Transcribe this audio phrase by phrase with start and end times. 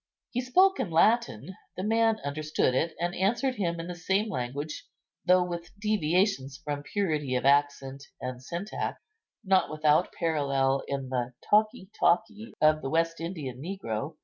[0.31, 4.87] He spoke in Latin; the man understood it, and answered him in the same language,
[5.27, 8.99] though with deviations from purity of accent and syntax,
[9.43, 14.15] not without parallel in the talkee talkee of the West Indian negro.